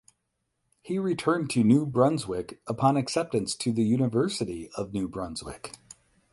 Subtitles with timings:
[0.81, 5.77] He returned to New Brunswick upon acceptance to the University of New Brunswick.